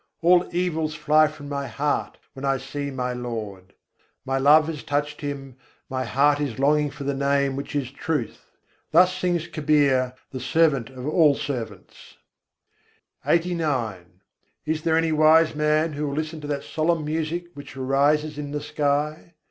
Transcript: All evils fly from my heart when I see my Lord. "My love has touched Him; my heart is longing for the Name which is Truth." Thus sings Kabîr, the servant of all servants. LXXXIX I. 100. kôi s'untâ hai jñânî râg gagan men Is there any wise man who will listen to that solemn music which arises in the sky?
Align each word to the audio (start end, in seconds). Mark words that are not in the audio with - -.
All 0.23 0.49
evils 0.51 0.95
fly 0.95 1.27
from 1.27 1.47
my 1.47 1.67
heart 1.67 2.17
when 2.33 2.43
I 2.43 2.57
see 2.57 2.89
my 2.89 3.13
Lord. 3.13 3.75
"My 4.25 4.39
love 4.39 4.65
has 4.65 4.81
touched 4.81 5.21
Him; 5.21 5.57
my 5.91 6.05
heart 6.05 6.39
is 6.39 6.57
longing 6.57 6.89
for 6.89 7.03
the 7.03 7.13
Name 7.13 7.55
which 7.55 7.75
is 7.75 7.91
Truth." 7.91 8.49
Thus 8.89 9.15
sings 9.15 9.47
Kabîr, 9.47 10.15
the 10.31 10.39
servant 10.39 10.89
of 10.89 11.07
all 11.07 11.35
servants. 11.35 12.17
LXXXIX 13.25 13.25
I. 13.25 13.25
100. 13.25 13.25
kôi 13.25 13.25
s'untâ 13.25 13.25
hai 13.25 13.37
jñânî 13.37 13.41
râg 13.43 13.57
gagan 13.57 13.97
men 13.97 14.05
Is 14.73 14.81
there 14.81 14.97
any 14.97 15.11
wise 15.11 15.53
man 15.53 15.93
who 15.93 16.07
will 16.07 16.15
listen 16.15 16.41
to 16.41 16.47
that 16.47 16.63
solemn 16.63 17.05
music 17.05 17.49
which 17.53 17.77
arises 17.77 18.39
in 18.39 18.49
the 18.49 18.61
sky? 18.61 19.35